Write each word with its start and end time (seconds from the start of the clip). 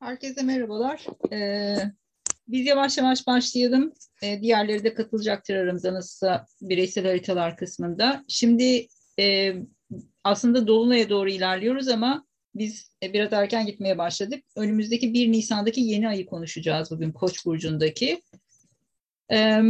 Herkese 0.00 0.42
merhabalar. 0.42 1.06
Ee, 1.32 1.76
biz 2.48 2.66
yavaş 2.66 2.98
yavaş 2.98 3.26
başlayalım. 3.26 3.92
Ee, 4.22 4.42
diğerleri 4.42 4.84
de 4.84 4.94
katılacaktır 4.94 5.54
aramızda 5.54 5.94
nasılsa 5.94 6.46
bireysel 6.62 7.06
haritalar 7.06 7.56
kısmında. 7.56 8.24
Şimdi 8.28 8.86
e, 9.18 9.54
aslında 10.24 10.66
Dolunay'a 10.66 11.08
doğru 11.08 11.30
ilerliyoruz 11.30 11.88
ama 11.88 12.26
biz 12.54 12.90
e, 13.02 13.12
biraz 13.12 13.32
erken 13.32 13.66
gitmeye 13.66 13.98
başladık. 13.98 14.44
Önümüzdeki 14.56 15.14
1 15.14 15.32
Nisan'daki 15.32 15.80
yeni 15.80 16.08
ayı 16.08 16.26
konuşacağız 16.26 16.90
bugün 16.90 17.12
Koç 17.12 17.46
burcundaki. 17.46 18.22
Ee, 19.32 19.62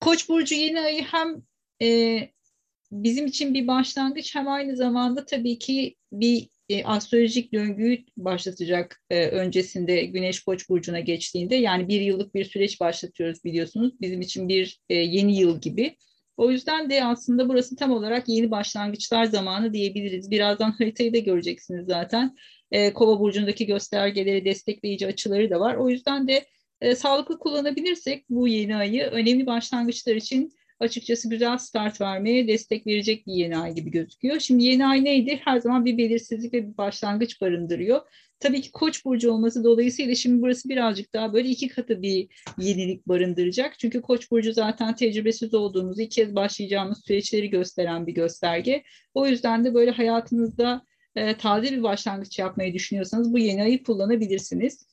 Koç 0.00 0.28
burcu 0.28 0.54
yeni 0.54 0.80
ayı 0.80 1.02
hem 1.02 1.42
e, 1.82 2.18
bizim 2.92 3.26
için 3.26 3.54
bir 3.54 3.66
başlangıç 3.66 4.34
hem 4.34 4.48
aynı 4.48 4.76
zamanda 4.76 5.24
tabii 5.24 5.58
ki 5.58 5.96
bir 6.12 6.48
e, 6.68 6.84
astrolojik 6.84 7.52
döngüyü 7.52 8.04
başlatacak 8.16 9.02
e, 9.10 9.26
öncesinde 9.28 10.04
Güneş 10.04 10.44
Koç 10.44 10.68
burcuna 10.68 11.00
geçtiğinde 11.00 11.54
yani 11.54 11.88
bir 11.88 12.00
yıllık 12.00 12.34
bir 12.34 12.44
süreç 12.44 12.80
başlatıyoruz 12.80 13.44
biliyorsunuz. 13.44 14.00
Bizim 14.00 14.20
için 14.20 14.48
bir 14.48 14.80
e, 14.88 14.94
yeni 14.94 15.36
yıl 15.36 15.60
gibi. 15.60 15.96
O 16.36 16.50
yüzden 16.50 16.90
de 16.90 17.04
aslında 17.04 17.48
burası 17.48 17.76
tam 17.76 17.90
olarak 17.92 18.28
yeni 18.28 18.50
başlangıçlar 18.50 19.24
zamanı 19.24 19.72
diyebiliriz. 19.72 20.30
Birazdan 20.30 20.70
haritayı 20.70 21.14
da 21.14 21.18
göreceksiniz 21.18 21.86
zaten. 21.86 22.36
E, 22.70 22.92
Kova 22.92 23.20
burcundaki 23.20 23.66
göstergeleri, 23.66 24.44
destekleyici 24.44 25.06
açıları 25.06 25.50
da 25.50 25.60
var. 25.60 25.74
O 25.74 25.90
yüzden 25.90 26.28
de 26.28 26.44
e, 26.80 26.94
sağlıklı 26.94 27.38
kullanabilirsek 27.38 28.24
bu 28.28 28.48
yeni 28.48 28.76
ayı 28.76 29.02
önemli 29.02 29.46
başlangıçlar 29.46 30.16
için 30.16 30.52
açıkçası 30.80 31.30
güzel 31.30 31.58
start 31.58 32.00
vermeye 32.00 32.48
destek 32.48 32.86
verecek 32.86 33.26
bir 33.26 33.32
yeni 33.32 33.58
ay 33.58 33.74
gibi 33.74 33.90
gözüküyor. 33.90 34.40
Şimdi 34.40 34.64
yeni 34.64 34.86
ay 34.86 35.04
neydi? 35.04 35.40
Her 35.44 35.60
zaman 35.60 35.84
bir 35.84 35.98
belirsizlik 35.98 36.54
ve 36.54 36.68
bir 36.68 36.76
başlangıç 36.76 37.40
barındırıyor. 37.40 38.00
Tabii 38.40 38.60
ki 38.60 38.72
Koç 38.72 39.04
burcu 39.04 39.32
olması 39.32 39.64
dolayısıyla 39.64 40.14
şimdi 40.14 40.42
burası 40.42 40.68
birazcık 40.68 41.12
daha 41.12 41.32
böyle 41.32 41.48
iki 41.48 41.68
katı 41.68 42.02
bir 42.02 42.28
yenilik 42.58 43.08
barındıracak. 43.08 43.78
Çünkü 43.78 44.02
Koç 44.02 44.30
burcu 44.30 44.52
zaten 44.52 44.94
tecrübesiz 44.94 45.54
olduğumuz, 45.54 46.00
ilk 46.00 46.10
kez 46.10 46.34
başlayacağımız 46.34 47.02
süreçleri 47.04 47.50
gösteren 47.50 48.06
bir 48.06 48.14
gösterge. 48.14 48.82
O 49.14 49.26
yüzden 49.26 49.64
de 49.64 49.74
böyle 49.74 49.90
hayatınızda 49.90 50.84
e, 51.16 51.36
taze 51.36 51.70
bir 51.70 51.82
başlangıç 51.82 52.38
yapmayı 52.38 52.74
düşünüyorsanız 52.74 53.32
bu 53.32 53.38
yeni 53.38 53.62
ayı 53.62 53.84
kullanabilirsiniz. 53.84 54.86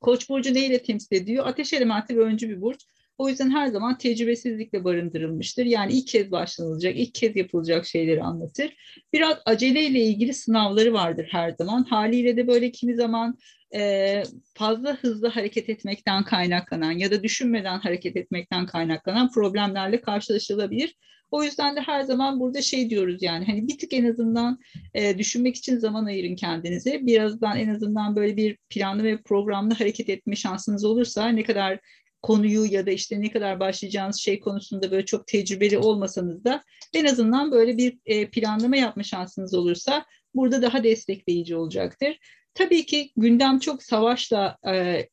Koç 0.00 0.28
burcu 0.28 0.54
neyle 0.54 0.82
temsil 0.82 1.16
ediyor? 1.16 1.46
Ateş 1.46 1.72
elementi 1.72 2.16
ve 2.16 2.20
öncü 2.20 2.48
bir 2.48 2.60
burç. 2.60 2.86
O 3.20 3.28
yüzden 3.28 3.50
her 3.50 3.66
zaman 3.66 3.98
tecrübesizlikle 3.98 4.84
barındırılmıştır. 4.84 5.64
Yani 5.64 5.92
ilk 5.92 6.06
kez 6.06 6.30
başlanılacak, 6.30 6.96
ilk 6.96 7.14
kez 7.14 7.36
yapılacak 7.36 7.86
şeyleri 7.86 8.22
anlatır. 8.22 8.76
Biraz 9.12 9.38
aceleyle 9.46 10.00
ilgili 10.00 10.34
sınavları 10.34 10.92
vardır 10.92 11.28
her 11.30 11.50
zaman. 11.50 11.84
Haliyle 11.84 12.36
de 12.36 12.46
böyle 12.46 12.70
kimi 12.70 12.94
zaman 12.94 13.38
e, 13.74 14.22
fazla 14.54 14.96
hızlı 14.96 15.28
hareket 15.28 15.68
etmekten 15.68 16.24
kaynaklanan 16.24 16.92
ya 16.92 17.10
da 17.10 17.22
düşünmeden 17.22 17.78
hareket 17.78 18.16
etmekten 18.16 18.66
kaynaklanan 18.66 19.30
problemlerle 19.32 20.00
karşılaşılabilir. 20.00 20.94
O 21.30 21.44
yüzden 21.44 21.76
de 21.76 21.80
her 21.80 22.02
zaman 22.02 22.40
burada 22.40 22.62
şey 22.62 22.90
diyoruz 22.90 23.22
yani 23.22 23.44
hani 23.44 23.68
bir 23.68 23.78
tık 23.78 23.92
en 23.92 24.10
azından 24.10 24.58
e, 24.94 25.18
düşünmek 25.18 25.56
için 25.56 25.78
zaman 25.78 26.04
ayırın 26.04 26.36
kendinize. 26.36 27.06
Birazdan 27.06 27.58
en 27.58 27.68
azından 27.68 28.16
böyle 28.16 28.36
bir 28.36 28.58
planlı 28.70 29.04
ve 29.04 29.22
programlı 29.22 29.74
hareket 29.74 30.08
etme 30.08 30.36
şansınız 30.36 30.84
olursa 30.84 31.28
ne 31.28 31.42
kadar 31.42 31.80
konuyu 32.22 32.64
ya 32.64 32.86
da 32.86 32.90
işte 32.90 33.20
ne 33.20 33.30
kadar 33.30 33.60
başlayacağınız 33.60 34.16
şey 34.16 34.40
konusunda 34.40 34.90
böyle 34.90 35.06
çok 35.06 35.26
tecrübeli 35.26 35.78
olmasanız 35.78 36.44
da 36.44 36.62
en 36.94 37.04
azından 37.04 37.52
böyle 37.52 37.76
bir 37.76 37.98
e, 38.06 38.30
planlama 38.30 38.76
yapma 38.76 39.02
şansınız 39.02 39.54
olursa 39.54 40.04
burada 40.34 40.62
daha 40.62 40.84
destekleyici 40.84 41.56
olacaktır. 41.56 42.18
Tabii 42.54 42.86
ki 42.86 43.10
gündem 43.16 43.58
çok 43.58 43.82
savaşla 43.82 44.56
e, 44.72 45.06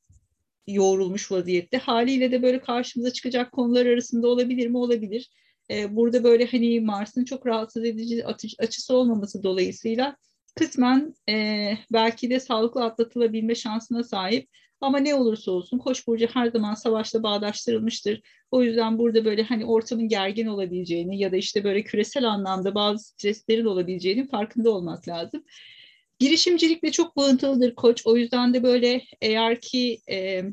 yoğrulmuş 0.68 1.32
vaziyette. 1.32 1.78
Haliyle 1.78 2.32
de 2.32 2.44
böyle 2.44 2.62
karşımıza 2.62 3.14
çıkacak 3.14 3.52
konular 3.52 3.86
arasında 3.86 4.28
olabilir 4.28 4.68
mi? 4.68 4.78
Olabilir. 4.78 5.30
E, 5.72 5.96
burada 5.96 6.24
böyle 6.24 6.46
hani 6.46 6.80
Mars'ın 6.80 7.26
çok 7.26 7.48
rahatsız 7.48 7.86
edici 7.86 8.26
açısı 8.60 8.96
olmaması 8.96 9.44
dolayısıyla 9.44 10.18
kısmen 10.56 11.14
e, 11.30 11.74
belki 11.94 12.30
de 12.30 12.40
sağlıklı 12.40 12.84
atlatılabilme 12.84 13.56
şansına 13.56 14.04
sahip 14.04 14.50
ama 14.82 14.98
ne 15.00 15.16
olursa 15.16 15.52
olsun 15.52 15.78
Koç 15.78 16.08
burcu 16.08 16.28
her 16.34 16.48
zaman 16.48 16.74
savaşla 16.74 17.24
bağdaştırılmıştır. 17.24 18.22
O 18.52 18.64
yüzden 18.64 19.00
burada 19.00 19.26
böyle 19.26 19.44
hani 19.44 19.66
ortamın 19.66 20.08
gergin 20.08 20.48
olabileceğini 20.48 21.20
ya 21.20 21.32
da 21.32 21.38
işte 21.38 21.64
böyle 21.64 21.84
küresel 21.84 22.26
anlamda 22.30 22.76
bazı 22.76 23.04
streslerin 23.06 23.66
olabileceğinin 23.66 24.28
farkında 24.28 24.72
olmak 24.72 25.08
lazım. 25.08 25.44
Girişimcilikle 26.20 26.92
çok 26.92 27.18
bağıntılıdır 27.18 27.76
Koç. 27.76 28.02
O 28.06 28.18
yüzden 28.18 28.54
de 28.54 28.64
böyle 28.64 29.02
eğer 29.22 29.62
ki 29.62 30.00
e, 30.10 30.44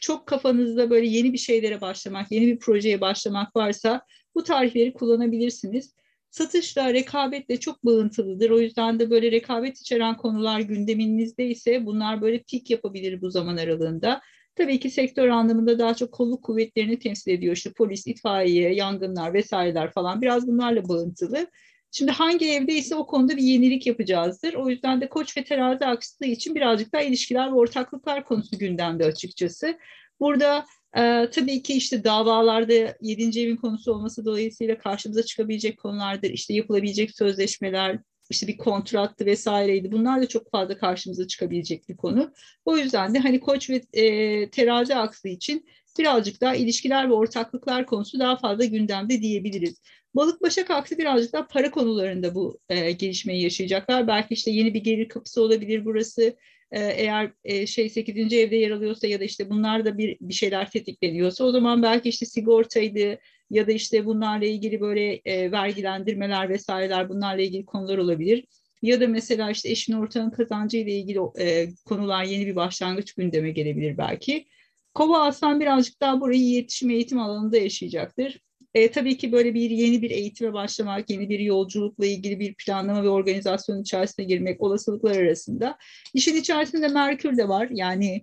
çok 0.00 0.26
kafanızda 0.26 0.90
böyle 0.90 1.06
yeni 1.06 1.32
bir 1.32 1.38
şeylere 1.38 1.80
başlamak, 1.80 2.32
yeni 2.32 2.46
bir 2.46 2.58
projeye 2.58 3.00
başlamak 3.00 3.56
varsa 3.56 4.06
bu 4.34 4.42
tarihleri 4.42 4.92
kullanabilirsiniz 4.92 5.94
satışla, 6.34 6.94
rekabetle 6.94 7.60
çok 7.60 7.84
bağıntılıdır. 7.84 8.50
O 8.50 8.60
yüzden 8.60 9.00
de 9.00 9.10
böyle 9.10 9.30
rekabet 9.30 9.80
içeren 9.80 10.16
konular 10.16 10.60
gündeminizde 10.60 11.46
ise 11.46 11.86
bunlar 11.86 12.22
böyle 12.22 12.42
pik 12.42 12.70
yapabilir 12.70 13.20
bu 13.20 13.30
zaman 13.30 13.56
aralığında. 13.56 14.20
Tabii 14.56 14.80
ki 14.80 14.90
sektör 14.90 15.28
anlamında 15.28 15.78
daha 15.78 15.94
çok 15.94 16.12
kolluk 16.12 16.44
kuvvetlerini 16.44 16.98
temsil 16.98 17.30
ediyor. 17.30 17.56
İşte 17.56 17.72
polis, 17.72 18.06
itfaiye, 18.06 18.74
yangınlar 18.74 19.34
vesaireler 19.34 19.92
falan 19.92 20.22
biraz 20.22 20.46
bunlarla 20.46 20.88
bağıntılı. 20.88 21.46
Şimdi 21.90 22.10
hangi 22.10 22.50
evde 22.50 22.72
ise 22.72 22.94
o 22.94 23.06
konuda 23.06 23.36
bir 23.36 23.42
yenilik 23.42 23.86
yapacağızdır. 23.86 24.54
O 24.54 24.70
yüzden 24.70 25.00
de 25.00 25.08
koç 25.08 25.36
ve 25.36 25.44
terazi 25.44 25.86
aksısı 25.86 26.24
için 26.24 26.54
birazcık 26.54 26.92
daha 26.92 27.02
ilişkiler 27.02 27.48
ve 27.52 27.54
ortaklıklar 27.54 28.24
konusu 28.24 28.58
gündemde 28.58 29.04
açıkçası. 29.04 29.78
Burada 30.20 30.64
ee, 30.96 31.28
tabii 31.32 31.62
ki 31.62 31.74
işte 31.74 32.04
davalarda 32.04 32.96
yedinci 33.00 33.42
evin 33.42 33.56
konusu 33.56 33.92
olması 33.92 34.24
dolayısıyla 34.24 34.78
karşımıza 34.78 35.22
çıkabilecek 35.22 35.78
konulardır. 35.78 36.30
İşte 36.30 36.54
yapılabilecek 36.54 37.16
sözleşmeler, 37.16 37.98
işte 38.30 38.46
bir 38.46 38.56
kontrattı 38.56 39.26
vesaireydi. 39.26 39.92
Bunlar 39.92 40.22
da 40.22 40.28
çok 40.28 40.50
fazla 40.50 40.78
karşımıza 40.78 41.26
çıkabilecek 41.26 41.88
bir 41.88 41.96
konu. 41.96 42.32
O 42.64 42.76
yüzden 42.76 43.14
de 43.14 43.18
hani 43.18 43.40
koç 43.40 43.70
ve 43.70 43.82
e, 43.92 44.50
terazi 44.50 44.94
aksı 44.94 45.28
için 45.28 45.66
birazcık 45.98 46.40
daha 46.40 46.54
ilişkiler 46.54 47.08
ve 47.08 47.12
ortaklıklar 47.12 47.86
konusu 47.86 48.18
daha 48.18 48.36
fazla 48.36 48.64
gündemde 48.64 49.22
diyebiliriz. 49.22 49.80
Balık 50.14 50.42
Başak 50.42 50.70
aksi 50.70 50.98
birazcık 50.98 51.32
daha 51.32 51.46
para 51.46 51.70
konularında 51.70 52.34
bu 52.34 52.58
e, 52.68 52.92
gelişmeyi 52.92 53.42
yaşayacaklar. 53.42 54.06
Belki 54.06 54.34
işte 54.34 54.50
yeni 54.50 54.74
bir 54.74 54.84
gelir 54.84 55.08
kapısı 55.08 55.42
olabilir 55.42 55.84
burası. 55.84 56.36
E, 56.74 56.80
eğer 56.80 57.32
e, 57.44 57.66
şey 57.66 57.90
8. 57.90 58.32
evde 58.32 58.56
yer 58.56 58.70
alıyorsa 58.70 59.06
ya 59.06 59.20
da 59.20 59.24
işte 59.24 59.50
bunlar 59.50 59.84
da 59.84 59.98
bir 59.98 60.16
bir 60.20 60.34
şeyler 60.34 60.70
tetikleniyorsa 60.70 61.44
o 61.44 61.50
zaman 61.50 61.82
belki 61.82 62.08
işte 62.08 62.26
sigortaydı 62.26 63.18
ya 63.50 63.66
da 63.66 63.72
işte 63.72 64.06
bunlarla 64.06 64.46
ilgili 64.46 64.80
böyle 64.80 65.14
e, 65.24 65.52
vergilendirmeler 65.52 66.48
vesaireler 66.48 67.08
bunlarla 67.08 67.42
ilgili 67.42 67.64
konular 67.66 67.98
olabilir. 67.98 68.44
Ya 68.82 69.00
da 69.00 69.08
mesela 69.08 69.50
işte 69.50 69.70
eşin 69.70 69.92
ortağın 69.92 70.30
kazancı 70.30 70.76
ile 70.76 70.92
ilgili 70.92 71.18
e, 71.38 71.68
konular 71.84 72.24
yeni 72.24 72.46
bir 72.46 72.56
başlangıç 72.56 73.12
gündeme 73.12 73.50
gelebilir 73.50 73.98
belki. 73.98 74.46
Kova 74.94 75.26
aslan 75.26 75.60
birazcık 75.60 76.00
daha 76.00 76.20
burayı 76.20 76.42
iletişim 76.42 76.90
eğitim 76.90 77.18
alanında 77.18 77.56
yaşayacaktır. 77.56 78.40
E, 78.74 78.90
tabii 78.90 79.16
ki 79.16 79.32
böyle 79.32 79.54
bir 79.54 79.70
yeni 79.70 80.02
bir 80.02 80.10
eğitime 80.10 80.52
başlamak, 80.52 81.10
yeni 81.10 81.28
bir 81.28 81.38
yolculukla 81.38 82.06
ilgili 82.06 82.40
bir 82.40 82.54
planlama 82.54 83.04
ve 83.04 83.08
organizasyon 83.08 83.82
içerisine 83.82 84.24
girmek 84.24 84.62
olasılıklar 84.62 85.16
arasında. 85.16 85.78
İşin 86.14 86.36
içerisinde 86.36 86.88
Merkür 86.88 87.36
de 87.36 87.48
var. 87.48 87.68
Yani 87.70 88.22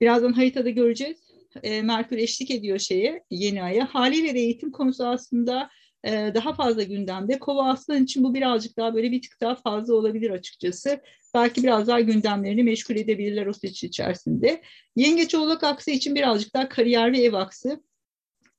birazdan 0.00 0.32
haritada 0.32 0.70
göreceğiz. 0.70 1.18
E, 1.62 1.82
Merkür 1.82 2.18
eşlik 2.18 2.50
ediyor 2.50 2.78
şeye, 2.78 3.22
yeni 3.30 3.62
aya. 3.62 3.94
Haliyle 3.94 4.34
de 4.34 4.38
eğitim 4.38 4.72
konusu 4.72 5.06
aslında 5.06 5.70
e, 6.04 6.10
daha 6.34 6.52
fazla 6.54 6.82
gündemde. 6.82 7.38
Kova 7.38 7.68
aslan 7.68 8.04
için 8.04 8.24
bu 8.24 8.34
birazcık 8.34 8.76
daha 8.76 8.94
böyle 8.94 9.10
bir 9.10 9.22
tık 9.22 9.40
daha 9.40 9.54
fazla 9.54 9.94
olabilir 9.94 10.30
açıkçası. 10.30 11.00
Belki 11.34 11.62
biraz 11.62 11.86
daha 11.86 12.00
gündemlerini 12.00 12.62
meşgul 12.62 12.96
edebilirler 12.96 13.46
o 13.46 13.52
süreç 13.52 13.84
içerisinde. 13.84 14.62
Yengeç 14.96 15.34
oğlak 15.34 15.64
aksı 15.64 15.90
için 15.90 16.14
birazcık 16.14 16.54
daha 16.54 16.68
kariyer 16.68 17.12
ve 17.12 17.18
ev 17.18 17.32
aksı. 17.32 17.80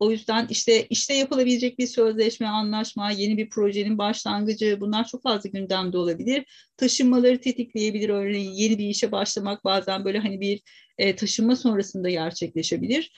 O 0.03 0.11
yüzden 0.11 0.47
işte 0.49 0.87
işte 0.89 1.13
yapılabilecek 1.13 1.79
bir 1.79 1.87
sözleşme, 1.87 2.47
anlaşma, 2.47 3.11
yeni 3.11 3.37
bir 3.37 3.49
projenin 3.49 3.97
başlangıcı 3.97 4.77
bunlar 4.81 5.07
çok 5.07 5.23
fazla 5.23 5.49
gündemde 5.49 5.97
olabilir. 5.97 6.45
Taşınmaları 6.77 7.41
tetikleyebilir. 7.41 8.09
Örneğin 8.09 8.51
yeni 8.51 8.77
bir 8.77 8.89
işe 8.89 9.11
başlamak 9.11 9.63
bazen 9.63 10.05
böyle 10.05 10.19
hani 10.19 10.41
bir 10.41 10.61
e, 10.97 11.15
taşınma 11.15 11.55
sonrasında 11.55 12.09
gerçekleşebilir. 12.09 13.11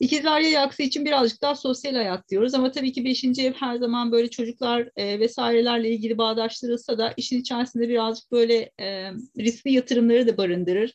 İkizler 0.00 0.40
yay 0.40 0.58
aksı 0.58 0.82
için 0.82 1.04
birazcık 1.04 1.42
daha 1.42 1.54
sosyal 1.54 1.94
hayat 1.94 2.28
diyoruz 2.28 2.54
ama 2.54 2.70
tabii 2.70 2.92
ki 2.92 3.04
beşinci 3.04 3.42
ev 3.46 3.52
her 3.52 3.76
zaman 3.76 4.12
böyle 4.12 4.30
çocuklar 4.30 4.88
e, 4.96 5.20
vesairelerle 5.20 5.90
ilgili 5.90 6.18
bağdaştırılsa 6.18 6.98
da 6.98 7.14
işin 7.16 7.40
içerisinde 7.40 7.88
birazcık 7.88 8.32
böyle 8.32 8.70
e, 8.80 9.10
riskli 9.38 9.72
yatırımları 9.72 10.26
da 10.28 10.36
barındırır 10.36 10.94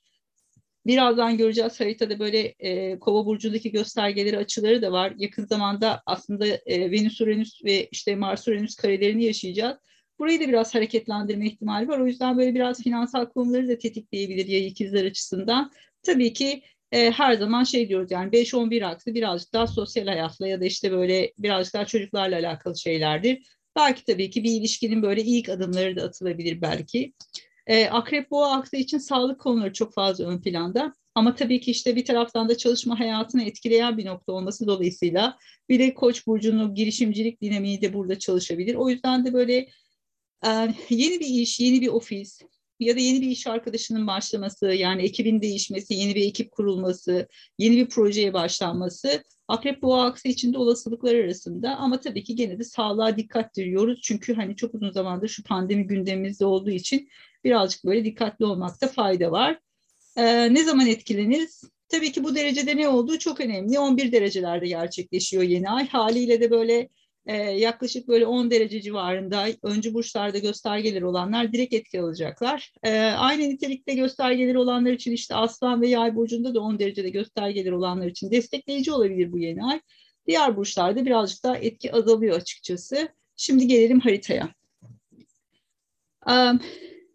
Birazdan 0.86 1.38
göreceğiz 1.38 1.80
haritada 1.80 2.20
böyle 2.20 2.40
e, 2.60 3.00
Kova 3.00 3.26
burcundaki 3.26 3.72
göstergeleri 3.72 4.38
açıları 4.38 4.82
da 4.82 4.92
var. 4.92 5.14
Yakın 5.18 5.46
zamanda 5.46 6.02
aslında 6.06 6.48
e, 6.48 6.92
Venüs 6.92 7.22
Uranüs 7.22 7.64
ve 7.64 7.88
işte 7.92 8.16
Mars 8.16 8.48
Uranüs 8.48 8.76
karelerini 8.76 9.24
yaşayacağız. 9.24 9.78
Burayı 10.20 10.40
da 10.40 10.48
biraz 10.48 10.76
hareketlendirme 10.76 11.48
ihtimali 11.48 11.88
var. 11.88 12.00
O 12.00 12.08
yüzden 12.08 12.38
böyle 12.38 12.56
biraz 12.56 12.84
finansal 12.84 13.26
konuları 13.26 13.68
da 13.68 13.78
tetikleyebilir 13.78 14.46
yay 14.46 14.68
ikizler 14.68 15.06
açısından. 15.06 15.72
Tabii 16.04 16.34
ki 16.34 16.64
e, 16.92 17.12
her 17.12 17.34
zaman 17.34 17.64
şey 17.64 17.90
diyoruz 17.90 18.12
yani 18.12 18.32
5-11 18.32 18.86
aksı 18.86 19.14
birazcık 19.14 19.54
daha 19.54 19.68
sosyal 19.68 20.08
hayatla 20.08 20.48
ya 20.48 20.62
da 20.62 20.66
işte 20.66 20.92
böyle 20.92 21.34
birazcık 21.38 21.74
daha 21.74 21.86
çocuklarla 21.86 22.36
alakalı 22.36 22.78
şeylerdir. 22.78 23.48
Belki 23.76 24.06
tabii 24.06 24.30
ki 24.30 24.44
bir 24.44 24.52
ilişkinin 24.52 25.02
böyle 25.02 25.22
ilk 25.22 25.50
adımları 25.50 25.96
da 25.96 26.04
atılabilir 26.04 26.62
belki. 26.62 27.14
E, 27.68 27.86
Akrep 27.90 28.32
boğa 28.32 28.52
aksı 28.52 28.78
için 28.78 28.98
sağlık 28.98 29.42
konuları 29.42 29.74
çok 29.74 29.94
fazla 29.94 30.26
ön 30.26 30.42
planda. 30.42 30.94
Ama 31.16 31.36
tabii 31.36 31.60
ki 31.60 31.72
işte 31.72 31.96
bir 31.96 32.06
taraftan 32.06 32.50
da 32.50 32.58
çalışma 32.58 33.00
hayatını 33.00 33.44
etkileyen 33.44 33.98
bir 33.98 34.06
nokta 34.06 34.34
olması 34.34 34.68
dolayısıyla 34.68 35.38
bir 35.70 35.80
de 35.80 35.94
Koç 35.94 36.28
burcunun 36.28 36.76
girişimcilik 36.76 37.42
dinamiği 37.42 37.82
de 37.82 37.94
burada 37.94 38.20
çalışabilir. 38.20 38.76
O 38.76 38.90
yüzden 38.90 39.26
de 39.26 39.34
böyle 39.34 39.58
e, 40.46 40.50
yeni 40.90 41.20
bir 41.20 41.26
iş, 41.26 41.60
yeni 41.60 41.82
bir 41.82 41.88
ofis, 41.88 42.42
ya 42.80 42.96
da 42.96 43.00
yeni 43.00 43.22
bir 43.22 43.28
iş 43.28 43.48
arkadaşının 43.48 44.08
başlaması, 44.08 44.66
yani 44.66 45.02
ekibin 45.02 45.42
değişmesi, 45.42 45.94
yeni 45.94 46.16
bir 46.16 46.28
ekip 46.28 46.52
kurulması, 46.52 47.28
yeni 47.58 47.78
bir 47.78 47.90
projeye 47.90 48.34
başlanması 48.34 49.24
Akrep 49.48 49.82
Boğa 49.82 50.06
aksı 50.06 50.28
içinde 50.28 50.58
olasılıklar 50.58 51.16
arasında 51.16 51.76
ama 51.76 52.00
tabii 52.00 52.24
ki 52.24 52.36
gene 52.36 52.60
de 52.60 52.64
sağlığa 52.64 53.18
dikkat 53.18 53.56
diyoruz. 53.56 54.00
Çünkü 54.04 54.34
hani 54.34 54.56
çok 54.56 54.76
uzun 54.76 54.92
zamandır 54.92 55.28
şu 55.28 55.44
pandemi 55.44 55.88
gündemimizde 55.88 56.46
olduğu 56.46 56.70
için 56.70 57.10
birazcık 57.44 57.86
böyle 57.86 58.06
dikkatli 58.06 58.46
olmakta 58.46 58.88
fayda 58.88 59.32
var. 59.32 59.60
Ee, 60.18 60.54
ne 60.54 60.64
zaman 60.64 60.88
etkileniriz? 60.88 61.64
Tabii 61.90 62.12
ki 62.12 62.24
bu 62.24 62.36
derecede 62.36 62.78
ne 62.78 62.88
olduğu 62.88 63.20
çok 63.20 63.42
önemli. 63.42 63.80
11 63.80 64.12
derecelerde 64.12 64.68
gerçekleşiyor 64.68 65.44
yeni 65.44 65.70
ay. 65.70 65.88
Haliyle 65.88 66.42
de 66.42 66.52
böyle 66.52 66.90
e, 67.26 67.36
yaklaşık 67.36 68.08
böyle 68.08 68.26
10 68.26 68.52
derece 68.52 68.82
civarında 68.82 69.48
öncü 69.64 69.94
burçlarda 69.94 70.38
göstergeleri 70.38 71.06
olanlar 71.06 71.54
direkt 71.54 71.74
etki 71.74 72.02
alacaklar. 72.02 72.74
E, 72.84 73.00
aynı 73.00 73.50
nitelikte 73.50 73.94
göstergeleri 73.94 74.58
olanlar 74.58 74.92
için 74.92 75.12
işte 75.12 75.36
aslan 75.36 75.82
ve 75.82 75.88
yay 75.88 76.16
burcunda 76.16 76.56
da 76.56 76.60
10 76.60 76.80
derecede 76.80 77.10
göstergeleri 77.10 77.76
olanlar 77.76 78.08
için 78.08 78.32
destekleyici 78.32 78.92
olabilir 78.92 79.32
bu 79.32 79.40
yeni 79.40 79.64
ay. 79.64 79.82
Diğer 80.28 80.58
burçlarda 80.58 81.06
birazcık 81.06 81.44
daha 81.44 81.58
etki 81.58 81.94
azalıyor 81.94 82.36
açıkçası. 82.36 83.10
Şimdi 83.36 83.68
gelelim 83.68 84.00
haritaya. 84.00 84.50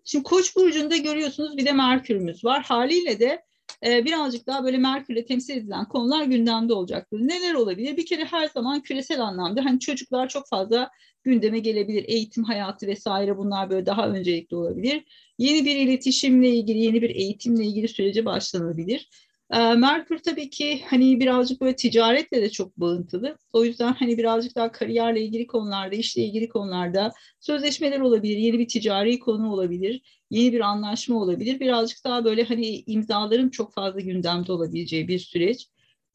Şimdi 0.04 0.24
Koç 0.24 0.56
burcunda 0.56 0.96
görüyorsunuz 0.96 1.56
bir 1.56 1.66
de 1.66 1.72
Merkür'ümüz 1.72 2.44
var. 2.44 2.62
Haliyle 2.62 3.20
de 3.20 3.42
e, 3.86 4.04
birazcık 4.04 4.46
daha 4.46 4.64
böyle 4.64 4.78
Merkür'le 4.78 5.24
temsil 5.26 5.56
edilen 5.56 5.84
konular 5.84 6.24
gündemde 6.24 6.72
olacaktır. 6.72 7.20
Neler 7.20 7.54
olabilir? 7.54 7.96
Bir 7.96 8.06
kere 8.06 8.24
her 8.24 8.48
zaman 8.48 8.82
küresel 8.82 9.20
anlamda 9.20 9.64
hani 9.64 9.80
çocuklar 9.80 10.28
çok 10.28 10.48
fazla 10.48 10.90
gündeme 11.24 11.58
gelebilir. 11.58 12.04
Eğitim 12.08 12.44
hayatı 12.44 12.86
vesaire 12.86 13.38
bunlar 13.38 13.70
böyle 13.70 13.86
daha 13.86 14.08
öncelikli 14.08 14.56
olabilir. 14.56 15.04
Yeni 15.38 15.64
bir 15.64 15.76
iletişimle 15.76 16.48
ilgili, 16.48 16.78
yeni 16.78 17.02
bir 17.02 17.10
eğitimle 17.10 17.64
ilgili 17.64 17.88
sürece 17.88 18.24
başlanabilir. 18.24 19.08
Ee, 19.52 19.74
Merkür 19.74 20.18
tabii 20.18 20.50
ki 20.50 20.82
hani 20.86 21.20
birazcık 21.20 21.60
böyle 21.60 21.76
ticaretle 21.76 22.42
de 22.42 22.50
çok 22.50 22.76
bağıntılı. 22.76 23.38
O 23.52 23.64
yüzden 23.64 23.92
hani 23.92 24.18
birazcık 24.18 24.56
daha 24.56 24.72
kariyerle 24.72 25.24
ilgili 25.24 25.46
konularda, 25.46 25.94
işle 25.96 26.22
ilgili 26.24 26.48
konularda 26.48 27.12
sözleşmeler 27.40 28.00
olabilir, 28.00 28.36
yeni 28.36 28.58
bir 28.58 28.68
ticari 28.68 29.18
konu 29.18 29.52
olabilir, 29.52 30.02
yeni 30.30 30.52
bir 30.52 30.60
anlaşma 30.60 31.16
olabilir. 31.16 31.60
Birazcık 31.60 32.04
daha 32.04 32.24
böyle 32.24 32.44
hani 32.44 32.66
imzaların 32.86 33.48
çok 33.48 33.72
fazla 33.74 34.00
gündemde 34.00 34.52
olabileceği 34.52 35.08
bir 35.08 35.18
süreç. 35.18 35.66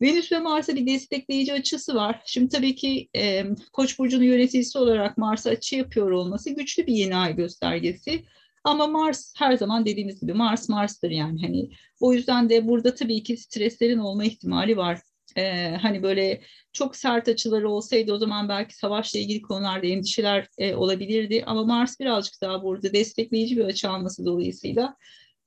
Venüs 0.01 0.31
ve 0.31 0.39
Mars'a 0.39 0.75
bir 0.75 0.87
destekleyici 0.87 1.53
açısı 1.53 1.95
var. 1.95 2.21
Şimdi 2.25 2.49
tabii 2.49 2.75
ki 2.75 3.09
e, 3.15 3.43
Koç 3.73 3.99
burcunun 3.99 4.23
yöneticisi 4.23 4.77
olarak 4.77 5.17
Mars'a 5.17 5.49
açı 5.49 5.75
yapıyor 5.75 6.11
olması 6.11 6.49
güçlü 6.49 6.87
bir 6.87 6.93
yeni 6.93 7.15
ay 7.15 7.35
göstergesi. 7.35 8.23
Ama 8.65 8.87
Mars 8.87 9.33
her 9.37 9.57
zaman 9.57 9.85
dediğimiz 9.85 10.21
gibi 10.21 10.33
Mars 10.33 10.69
Mars'tır 10.69 11.11
yani 11.11 11.41
hani 11.41 11.69
o 11.99 12.13
yüzden 12.13 12.49
de 12.49 12.67
burada 12.67 12.95
tabii 12.95 13.23
ki 13.23 13.37
streslerin 13.37 13.97
olma 13.97 14.25
ihtimali 14.25 14.77
var. 14.77 14.99
Ee, 15.37 15.77
hani 15.81 16.03
böyle 16.03 16.41
çok 16.73 16.95
sert 16.95 17.27
açıları 17.27 17.69
olsaydı 17.69 18.13
o 18.13 18.17
zaman 18.17 18.49
belki 18.49 18.75
savaşla 18.75 19.19
ilgili 19.19 19.41
konularda 19.41 19.87
endişeler 19.87 20.47
e, 20.57 20.75
olabilirdi. 20.75 21.43
Ama 21.45 21.63
Mars 21.63 21.99
birazcık 21.99 22.41
daha 22.41 22.63
burada 22.63 22.93
destekleyici 22.93 23.57
bir 23.57 23.65
açı 23.65 23.89
alması 23.89 24.25
dolayısıyla 24.25 24.95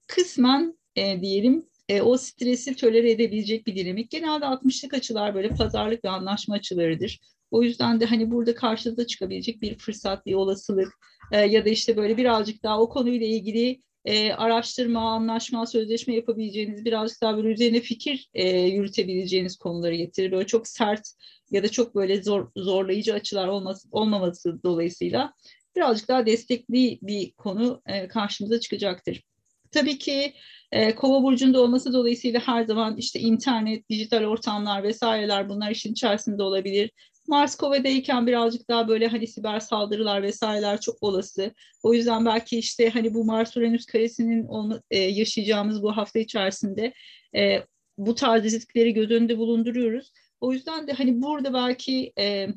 kısmen 0.06 0.78
e, 0.96 1.20
diyelim 1.20 1.66
e, 1.88 2.00
o 2.02 2.16
stresi 2.16 2.76
tölere 2.76 3.10
edebilecek 3.10 3.66
bir 3.66 3.76
dinamik. 3.76 4.10
Genelde 4.10 4.44
60'lık 4.44 4.94
açılar 4.94 5.34
böyle 5.34 5.48
pazarlık 5.48 6.04
ve 6.04 6.08
anlaşma 6.08 6.54
açılarıdır. 6.54 7.20
O 7.50 7.62
yüzden 7.62 8.00
de 8.00 8.06
hani 8.06 8.30
burada 8.30 8.54
karşınıza 8.54 9.06
çıkabilecek 9.06 9.62
bir 9.62 9.78
fırsat, 9.78 10.26
bir 10.26 10.34
olasılık 10.34 10.92
e, 11.32 11.40
ya 11.40 11.64
da 11.64 11.68
işte 11.68 11.96
böyle 11.96 12.16
birazcık 12.16 12.62
daha 12.62 12.80
o 12.80 12.88
konuyla 12.88 13.26
ilgili 13.26 13.82
e, 14.04 14.32
araştırma, 14.32 15.12
anlaşma, 15.12 15.66
sözleşme 15.66 16.14
yapabileceğiniz, 16.14 16.84
birazcık 16.84 17.22
daha 17.22 17.36
böyle 17.36 17.48
üzerine 17.48 17.80
fikir 17.80 18.28
e, 18.34 18.60
yürütebileceğiniz 18.60 19.56
konuları 19.56 19.94
getirir. 19.94 20.32
Böyle 20.32 20.46
çok 20.46 20.68
sert 20.68 21.08
ya 21.50 21.62
da 21.62 21.68
çok 21.68 21.94
böyle 21.94 22.22
zor, 22.22 22.50
zorlayıcı 22.56 23.14
açılar 23.14 23.48
olması, 23.48 23.88
olmaması 23.90 24.62
dolayısıyla 24.64 25.32
birazcık 25.76 26.08
daha 26.08 26.26
destekli 26.26 26.98
bir 27.02 27.32
konu 27.32 27.82
e, 27.86 28.08
karşımıza 28.08 28.60
çıkacaktır. 28.60 29.22
Tabii 29.70 29.98
ki 29.98 30.34
e, 30.72 30.94
Kova 30.94 31.22
burcunda 31.22 31.60
olması 31.60 31.92
dolayısıyla 31.92 32.40
her 32.40 32.64
zaman 32.64 32.96
işte 32.96 33.20
internet, 33.20 33.90
dijital 33.90 34.24
ortamlar 34.24 34.82
vesaireler 34.82 35.48
bunlar 35.48 35.70
işin 35.70 35.92
içerisinde 35.92 36.42
olabilir. 36.42 36.90
Mars 37.28 37.56
Kova'dayken 37.56 38.26
birazcık 38.26 38.68
daha 38.68 38.88
böyle 38.88 39.06
hani 39.08 39.26
siber 39.26 39.60
saldırılar 39.60 40.22
vesaireler 40.22 40.80
çok 40.80 41.02
olası. 41.02 41.54
O 41.82 41.94
yüzden 41.94 42.26
belki 42.26 42.58
işte 42.58 42.90
hani 42.90 43.14
bu 43.14 43.24
Mars 43.24 43.56
Uranüs 43.56 43.86
karesinin 43.86 44.44
olma, 44.46 44.80
e, 44.90 44.98
yaşayacağımız 44.98 45.82
bu 45.82 45.96
hafta 45.96 46.18
içerisinde 46.18 46.92
e, 47.36 47.62
bu 47.98 48.14
tarz 48.14 48.44
riskleri 48.44 48.94
göz 48.94 49.10
önünde 49.10 49.38
bulunduruyoruz. 49.38 50.12
O 50.40 50.52
yüzden 50.52 50.86
de 50.86 50.92
hani 50.92 51.22
burada 51.22 51.54
belki 51.54 52.12
e, 52.18 52.48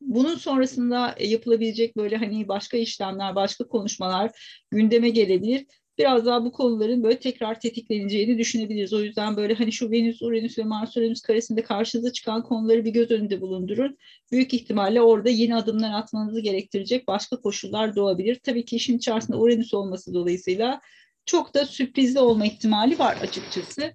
bunun 0.00 0.34
sonrasında 0.34 1.14
yapılabilecek 1.20 1.96
böyle 1.96 2.16
hani 2.16 2.48
başka 2.48 2.76
işlemler, 2.76 3.34
başka 3.34 3.68
konuşmalar 3.68 4.30
gündeme 4.70 5.08
gelebilir 5.08 5.66
biraz 5.98 6.26
daha 6.26 6.44
bu 6.44 6.52
konuların 6.52 7.02
böyle 7.02 7.18
tekrar 7.18 7.60
tetikleneceğini 7.60 8.38
düşünebiliriz. 8.38 8.92
O 8.92 9.00
yüzden 9.00 9.36
böyle 9.36 9.54
hani 9.54 9.72
şu 9.72 9.90
Venüs, 9.90 10.22
Uranüs 10.22 10.58
ve 10.58 10.64
Mars 10.64 10.96
Uranüs 10.96 11.22
karesinde 11.22 11.62
karşınıza 11.62 12.12
çıkan 12.12 12.42
konuları 12.42 12.84
bir 12.84 12.90
göz 12.90 13.10
önünde 13.10 13.40
bulundurun. 13.40 13.98
Büyük 14.32 14.54
ihtimalle 14.54 15.02
orada 15.02 15.30
yeni 15.30 15.56
adımlar 15.56 15.92
atmanızı 15.92 16.40
gerektirecek 16.40 17.08
başka 17.08 17.40
koşullar 17.40 17.96
doğabilir. 17.96 18.34
Tabii 18.34 18.64
ki 18.64 18.76
işin 18.76 18.98
içerisinde 18.98 19.36
Uranüs 19.36 19.74
olması 19.74 20.14
dolayısıyla 20.14 20.80
çok 21.26 21.54
da 21.54 21.66
sürprizli 21.66 22.20
olma 22.20 22.46
ihtimali 22.46 22.98
var 22.98 23.16
açıkçası. 23.22 23.94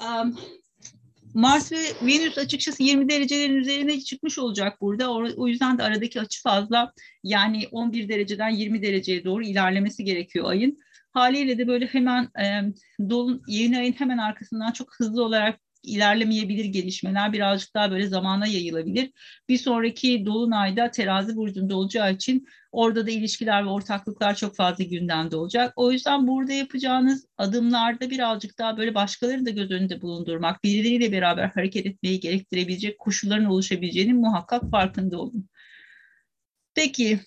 Um, 0.00 0.38
Mars 1.34 1.72
ve 1.72 1.76
Venüs 2.02 2.38
açıkçası 2.38 2.82
20 2.82 3.08
derecelerin 3.08 3.56
üzerine 3.56 4.00
çıkmış 4.00 4.38
olacak 4.38 4.80
burada. 4.80 5.12
O, 5.36 5.48
yüzden 5.48 5.78
de 5.78 5.82
aradaki 5.82 6.20
açı 6.20 6.42
fazla. 6.42 6.92
Yani 7.24 7.68
11 7.70 8.08
dereceden 8.08 8.48
20 8.48 8.82
dereceye 8.82 9.24
doğru 9.24 9.44
ilerlemesi 9.44 10.04
gerekiyor 10.04 10.50
ayın. 10.50 10.78
Haliyle 11.12 11.58
de 11.58 11.68
böyle 11.68 11.86
hemen 11.86 12.24
e, 12.40 12.60
dolun, 13.10 13.42
yeni 13.48 13.78
ayın 13.78 13.92
hemen 13.92 14.18
arkasından 14.18 14.72
çok 14.72 14.88
hızlı 14.98 15.24
olarak 15.24 15.63
ilerlemeyebilir 15.84 16.64
gelişmeler 16.64 17.32
birazcık 17.32 17.74
daha 17.74 17.90
böyle 17.90 18.06
zamana 18.06 18.46
yayılabilir. 18.46 19.10
Bir 19.48 19.58
sonraki 19.58 20.26
dolunayda 20.26 20.90
terazi 20.90 21.36
burcunda 21.36 21.76
olacağı 21.76 22.12
için 22.12 22.46
orada 22.72 23.06
da 23.06 23.10
ilişkiler 23.10 23.64
ve 23.64 23.68
ortaklıklar 23.68 24.34
çok 24.34 24.56
fazla 24.56 24.84
gündemde 24.84 25.36
olacak. 25.36 25.72
O 25.76 25.92
yüzden 25.92 26.26
burada 26.26 26.52
yapacağınız 26.52 27.26
adımlarda 27.38 28.10
birazcık 28.10 28.58
daha 28.58 28.76
böyle 28.76 28.94
başkaları 28.94 29.46
da 29.46 29.50
göz 29.50 29.70
önünde 29.70 30.02
bulundurmak, 30.02 30.64
birileriyle 30.64 31.12
beraber 31.12 31.48
hareket 31.48 31.86
etmeyi 31.86 32.20
gerektirebilecek 32.20 32.98
koşulların 32.98 33.44
oluşabileceğinin 33.44 34.16
muhakkak 34.16 34.70
farkında 34.70 35.18
olun. 35.18 35.48
Peki 36.74 37.20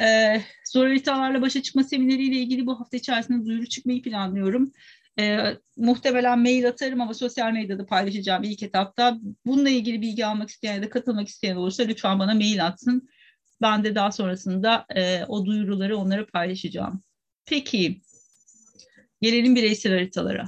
e, 0.00 0.36
zor 0.64 0.86
haritalarla 0.86 1.42
başa 1.42 1.62
çıkma 1.62 1.84
semineriyle 1.84 2.36
ilgili 2.36 2.66
bu 2.66 2.80
hafta 2.80 2.96
içerisinde 2.96 3.46
duyuru 3.46 3.66
çıkmayı 3.66 4.02
planlıyorum. 4.02 4.72
E, 5.20 5.56
muhtemelen 5.76 6.38
mail 6.38 6.68
atarım 6.68 7.00
ama 7.00 7.14
sosyal 7.14 7.52
medyada 7.52 7.86
paylaşacağım 7.86 8.42
ilk 8.42 8.62
etapta. 8.62 9.18
Bununla 9.46 9.70
ilgili 9.70 10.02
bilgi 10.02 10.26
almak 10.26 10.50
isteyen 10.50 10.74
ya 10.74 10.82
da 10.82 10.88
katılmak 10.90 11.28
isteyen 11.28 11.56
olursa 11.56 11.82
lütfen 11.82 12.18
bana 12.18 12.34
mail 12.34 12.66
atsın. 12.66 13.08
Ben 13.62 13.84
de 13.84 13.94
daha 13.94 14.12
sonrasında 14.12 14.86
e, 14.96 15.24
o 15.24 15.46
duyuruları 15.46 15.96
onlara 15.96 16.26
paylaşacağım. 16.26 17.02
Peki, 17.44 18.00
gelelim 19.20 19.56
bireysel 19.56 19.92
haritalara. 19.92 20.44